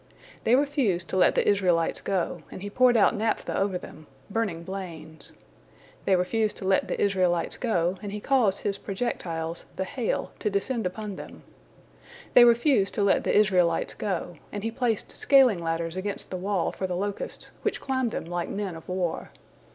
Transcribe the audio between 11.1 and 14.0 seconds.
them. They refused to let the Israelites